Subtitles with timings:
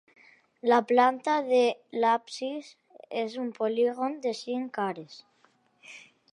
[0.71, 1.59] La planta de
[2.05, 2.71] l'absis
[3.23, 5.23] és un polígon de cinc cares.